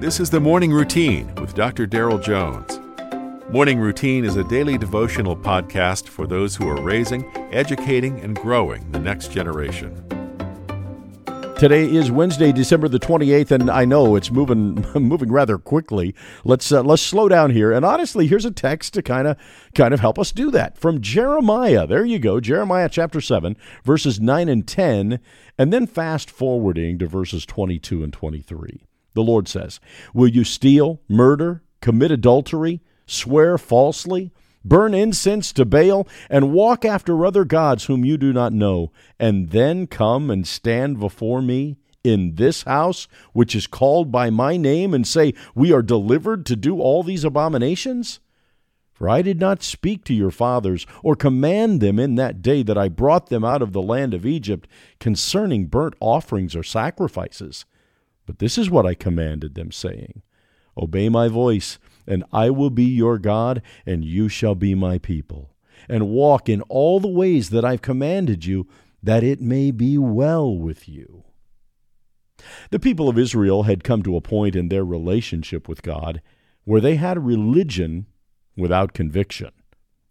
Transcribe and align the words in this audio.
This 0.00 0.20
is 0.20 0.30
the 0.30 0.38
Morning 0.38 0.70
Routine 0.70 1.34
with 1.40 1.56
Dr. 1.56 1.84
Daryl 1.84 2.22
Jones. 2.22 2.78
Morning 3.50 3.80
Routine 3.80 4.24
is 4.24 4.36
a 4.36 4.44
daily 4.44 4.78
devotional 4.78 5.36
podcast 5.36 6.06
for 6.06 6.24
those 6.24 6.54
who 6.54 6.68
are 6.68 6.80
raising, 6.80 7.28
educating, 7.52 8.20
and 8.20 8.36
growing 8.36 8.88
the 8.92 9.00
next 9.00 9.32
generation. 9.32 9.92
Today 11.58 11.92
is 11.92 12.12
Wednesday, 12.12 12.52
December 12.52 12.86
the 12.86 13.00
28th, 13.00 13.50
and 13.50 13.68
I 13.68 13.84
know 13.84 14.14
it's 14.14 14.30
moving 14.30 14.86
moving 14.94 15.32
rather 15.32 15.58
quickly. 15.58 16.14
Let's 16.44 16.70
uh, 16.70 16.84
let's 16.84 17.02
slow 17.02 17.28
down 17.28 17.50
here. 17.50 17.72
And 17.72 17.84
honestly, 17.84 18.28
here's 18.28 18.44
a 18.44 18.52
text 18.52 18.94
to 18.94 19.02
kind 19.02 19.26
of 19.26 19.36
kind 19.74 19.92
of 19.92 19.98
help 19.98 20.16
us 20.16 20.30
do 20.30 20.52
that 20.52 20.78
from 20.78 21.00
Jeremiah. 21.00 21.88
There 21.88 22.04
you 22.04 22.20
go, 22.20 22.38
Jeremiah 22.38 22.88
chapter 22.88 23.20
7, 23.20 23.56
verses 23.82 24.20
9 24.20 24.48
and 24.48 24.64
10, 24.64 25.18
and 25.58 25.72
then 25.72 25.88
fast 25.88 26.30
forwarding 26.30 27.00
to 27.00 27.08
verses 27.08 27.44
22 27.44 28.04
and 28.04 28.12
23. 28.12 28.87
The 29.18 29.24
Lord 29.24 29.48
says, 29.48 29.80
"Will 30.14 30.28
you 30.28 30.44
steal, 30.44 31.00
murder, 31.08 31.64
commit 31.80 32.12
adultery, 32.12 32.82
swear 33.04 33.58
falsely?" 33.58 34.30
burn 34.64 34.94
incense 34.94 35.52
to 35.54 35.64
Baal, 35.64 36.06
and 36.30 36.52
walk 36.52 36.84
after 36.84 37.26
other 37.26 37.44
gods 37.44 37.86
whom 37.86 38.04
you 38.04 38.16
do 38.16 38.32
not 38.32 38.52
know, 38.52 38.92
and 39.18 39.50
then 39.50 39.88
come 39.88 40.30
and 40.30 40.46
stand 40.46 41.00
before 41.00 41.42
me 41.42 41.78
in 42.04 42.36
this 42.36 42.62
house, 42.62 43.08
which 43.32 43.56
is 43.56 43.66
called 43.66 44.12
by 44.12 44.30
my 44.30 44.56
name, 44.56 44.94
and 44.94 45.04
say, 45.04 45.34
We 45.52 45.72
are 45.72 45.82
delivered 45.82 46.46
to 46.46 46.54
do 46.54 46.80
all 46.80 47.02
these 47.02 47.24
abominations? 47.24 48.20
For 48.92 49.08
I 49.08 49.22
did 49.22 49.40
not 49.40 49.64
speak 49.64 50.04
to 50.04 50.14
your 50.14 50.30
fathers, 50.30 50.86
or 51.02 51.16
command 51.16 51.80
them 51.80 51.98
in 51.98 52.14
that 52.14 52.40
day 52.40 52.62
that 52.62 52.78
I 52.78 52.88
brought 52.88 53.30
them 53.30 53.44
out 53.44 53.62
of 53.62 53.72
the 53.72 53.82
land 53.82 54.14
of 54.14 54.24
Egypt 54.24 54.68
concerning 55.00 55.66
burnt 55.66 55.94
offerings 55.98 56.54
or 56.54 56.62
sacrifices. 56.62 57.64
But 58.28 58.38
this 58.38 58.58
is 58.58 58.70
what 58.70 58.86
I 58.86 58.94
commanded 58.94 59.54
them, 59.56 59.72
saying, 59.72 60.22
Obey 60.76 61.08
my 61.08 61.26
voice 61.26 61.78
and 62.06 62.24
I 62.32 62.50
will 62.50 62.70
be 62.70 62.84
your 62.84 63.18
God, 63.18 63.62
and 63.84 64.04
you 64.04 64.28
shall 64.28 64.54
be 64.54 64.74
my 64.74 64.98
people. 64.98 65.54
And 65.88 66.08
walk 66.08 66.48
in 66.48 66.62
all 66.62 67.00
the 67.00 67.08
ways 67.08 67.50
that 67.50 67.64
I've 67.64 67.82
commanded 67.82 68.44
you, 68.44 68.66
that 69.02 69.22
it 69.24 69.40
may 69.40 69.70
be 69.70 69.98
well 69.98 70.56
with 70.56 70.88
you. 70.88 71.24
The 72.70 72.78
people 72.78 73.08
of 73.08 73.18
Israel 73.18 73.64
had 73.64 73.84
come 73.84 74.02
to 74.02 74.16
a 74.16 74.20
point 74.20 74.56
in 74.56 74.68
their 74.68 74.84
relationship 74.84 75.68
with 75.68 75.82
God 75.82 76.22
where 76.64 76.80
they 76.80 76.96
had 76.96 77.24
religion 77.24 78.06
without 78.56 78.92
conviction, 78.92 79.50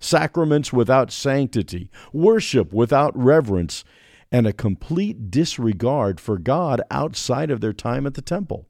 sacraments 0.00 0.72
without 0.72 1.10
sanctity, 1.10 1.90
worship 2.12 2.72
without 2.72 3.16
reverence, 3.16 3.84
and 4.32 4.46
a 4.46 4.52
complete 4.52 5.30
disregard 5.30 6.18
for 6.18 6.38
God 6.38 6.80
outside 6.90 7.50
of 7.50 7.60
their 7.60 7.74
time 7.74 8.06
at 8.06 8.14
the 8.14 8.22
temple. 8.22 8.66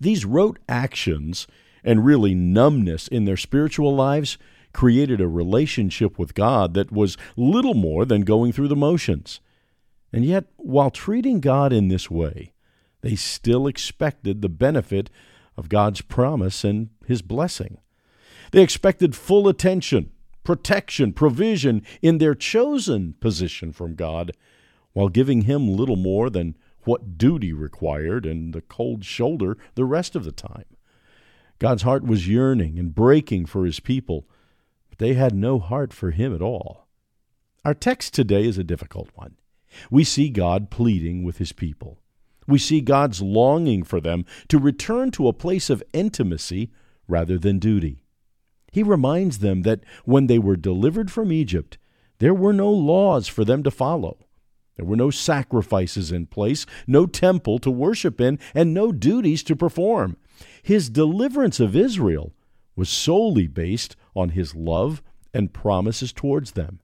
These 0.00 0.24
rote 0.24 0.58
actions 0.68 1.48
and 1.82 2.06
really 2.06 2.34
numbness 2.34 3.08
in 3.08 3.24
their 3.24 3.36
spiritual 3.36 3.94
lives 3.94 4.38
created 4.72 5.20
a 5.20 5.28
relationship 5.28 6.18
with 6.18 6.34
God 6.34 6.74
that 6.74 6.92
was 6.92 7.16
little 7.36 7.74
more 7.74 8.04
than 8.04 8.22
going 8.22 8.52
through 8.52 8.68
the 8.68 8.76
motions. 8.76 9.40
And 10.12 10.24
yet, 10.24 10.44
while 10.56 10.90
treating 10.90 11.40
God 11.40 11.72
in 11.72 11.88
this 11.88 12.10
way, 12.10 12.52
they 13.00 13.16
still 13.16 13.66
expected 13.66 14.42
the 14.42 14.48
benefit 14.48 15.10
of 15.56 15.68
God's 15.68 16.02
promise 16.02 16.62
and 16.62 16.90
His 17.06 17.22
blessing. 17.22 17.78
They 18.52 18.62
expected 18.62 19.16
full 19.16 19.48
attention, 19.48 20.12
protection, 20.46 21.12
provision 21.12 21.82
in 22.00 22.18
their 22.18 22.34
chosen 22.34 23.14
position 23.20 23.72
from 23.72 23.96
God, 23.96 24.30
while 24.92 25.08
giving 25.08 25.42
Him 25.42 25.68
little 25.68 25.96
more 25.96 26.30
than 26.30 26.56
what 26.84 27.18
duty 27.18 27.52
required 27.52 28.24
and 28.24 28.54
the 28.54 28.60
cold 28.60 29.04
shoulder 29.04 29.58
the 29.74 29.84
rest 29.84 30.14
of 30.14 30.22
the 30.24 30.30
time. 30.30 30.64
God's 31.58 31.82
heart 31.82 32.04
was 32.04 32.28
yearning 32.28 32.78
and 32.78 32.94
breaking 32.94 33.46
for 33.46 33.66
his 33.66 33.80
people, 33.80 34.28
but 34.88 34.98
they 34.98 35.14
had 35.14 35.34
no 35.34 35.58
heart 35.58 35.92
for 35.92 36.12
him 36.12 36.32
at 36.32 36.42
all. 36.42 36.86
Our 37.64 37.74
text 37.74 38.14
today 38.14 38.46
is 38.46 38.56
a 38.56 38.62
difficult 38.62 39.10
one. 39.14 39.34
We 39.90 40.04
see 40.04 40.28
God 40.28 40.70
pleading 40.70 41.24
with 41.24 41.38
his 41.38 41.50
people. 41.50 41.98
We 42.46 42.58
see 42.58 42.80
God's 42.80 43.20
longing 43.20 43.82
for 43.82 44.00
them 44.00 44.24
to 44.48 44.58
return 44.58 45.10
to 45.12 45.26
a 45.26 45.32
place 45.32 45.70
of 45.70 45.82
intimacy 45.92 46.70
rather 47.08 47.36
than 47.36 47.58
duty. 47.58 48.05
He 48.76 48.82
reminds 48.82 49.38
them 49.38 49.62
that 49.62 49.80
when 50.04 50.26
they 50.26 50.38
were 50.38 50.54
delivered 50.54 51.10
from 51.10 51.32
Egypt, 51.32 51.78
there 52.18 52.34
were 52.34 52.52
no 52.52 52.70
laws 52.70 53.26
for 53.26 53.42
them 53.42 53.62
to 53.62 53.70
follow. 53.70 54.26
There 54.76 54.84
were 54.84 54.96
no 54.96 55.08
sacrifices 55.08 56.12
in 56.12 56.26
place, 56.26 56.66
no 56.86 57.06
temple 57.06 57.58
to 57.60 57.70
worship 57.70 58.20
in, 58.20 58.38
and 58.54 58.74
no 58.74 58.92
duties 58.92 59.42
to 59.44 59.56
perform. 59.56 60.18
His 60.62 60.90
deliverance 60.90 61.58
of 61.58 61.74
Israel 61.74 62.34
was 62.76 62.90
solely 62.90 63.46
based 63.46 63.96
on 64.14 64.28
his 64.28 64.54
love 64.54 65.02
and 65.32 65.54
promises 65.54 66.12
towards 66.12 66.50
them. 66.50 66.80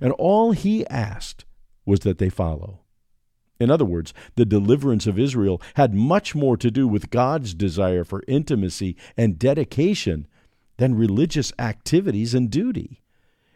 And 0.00 0.12
all 0.12 0.52
he 0.52 0.86
asked 0.86 1.44
was 1.84 2.00
that 2.00 2.16
they 2.16 2.30
follow. 2.30 2.80
In 3.60 3.70
other 3.70 3.84
words, 3.84 4.14
the 4.36 4.46
deliverance 4.46 5.06
of 5.06 5.18
Israel 5.18 5.60
had 5.74 5.92
much 5.92 6.34
more 6.34 6.56
to 6.56 6.70
do 6.70 6.88
with 6.88 7.10
God's 7.10 7.52
desire 7.52 8.04
for 8.04 8.24
intimacy 8.26 8.96
and 9.14 9.38
dedication 9.38 10.26
than 10.78 10.94
religious 10.96 11.52
activities 11.58 12.34
and 12.34 12.50
duty. 12.50 13.02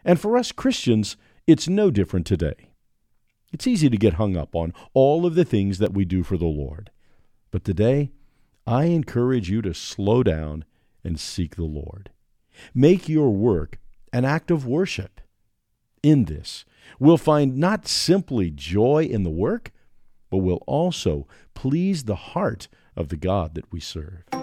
And 0.05 0.19
for 0.19 0.37
us 0.37 0.51
Christians, 0.51 1.17
it's 1.47 1.67
no 1.67 1.89
different 1.89 2.25
today. 2.27 2.69
It's 3.51 3.67
easy 3.67 3.89
to 3.89 3.97
get 3.97 4.15
hung 4.15 4.37
up 4.37 4.55
on 4.55 4.73
all 4.93 5.25
of 5.25 5.35
the 5.35 5.45
things 5.45 5.79
that 5.79 5.93
we 5.93 6.05
do 6.05 6.23
for 6.23 6.37
the 6.37 6.45
Lord. 6.45 6.91
But 7.51 7.63
today, 7.63 8.11
I 8.65 8.85
encourage 8.85 9.49
you 9.49 9.61
to 9.61 9.73
slow 9.73 10.23
down 10.23 10.65
and 11.03 11.19
seek 11.19 11.55
the 11.55 11.63
Lord. 11.63 12.09
Make 12.73 13.09
your 13.09 13.31
work 13.31 13.79
an 14.11 14.25
act 14.25 14.51
of 14.51 14.65
worship. 14.65 15.21
In 16.01 16.25
this, 16.25 16.65
we'll 16.99 17.17
find 17.17 17.57
not 17.57 17.87
simply 17.87 18.51
joy 18.51 19.03
in 19.03 19.23
the 19.23 19.29
work, 19.29 19.71
but 20.29 20.37
will 20.37 20.63
also 20.67 21.27
please 21.53 22.03
the 22.03 22.15
heart 22.15 22.67
of 22.95 23.09
the 23.09 23.17
God 23.17 23.55
that 23.55 23.71
we 23.71 23.79
serve. 23.79 24.42